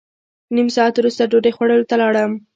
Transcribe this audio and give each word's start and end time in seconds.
نیم 0.55 0.67
ساعت 0.75 0.93
وروسته 0.97 1.29
ډوډۍ 1.31 1.51
خوړلو 1.55 1.89
ته 1.89 1.95
لاړم. 2.01 2.31